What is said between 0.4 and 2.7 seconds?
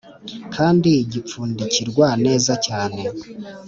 kandi gipfundikirwa neza